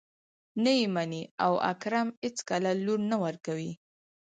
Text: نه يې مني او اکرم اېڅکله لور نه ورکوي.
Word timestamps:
نه 0.63 0.71
يې 0.79 0.85
مني 0.95 1.23
او 1.45 1.53
اکرم 1.71 2.07
اېڅکله 2.25 2.71
لور 2.85 2.99
نه 3.11 3.17
ورکوي. 3.23 3.71